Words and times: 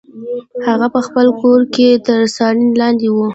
هغه 0.67 0.87
په 0.93 0.99
خپل 1.07 1.27
کور 1.39 1.59
کې 1.73 1.87
تر 2.07 2.19
څارنې 2.35 2.67
لاندې 2.81 3.07
و. 3.15 3.17